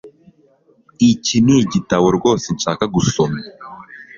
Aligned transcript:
Iki 1.11 1.35
nigitabo 1.45 2.07
rwose 2.17 2.45
nshaka 2.55 2.83
gusoma 2.95 3.39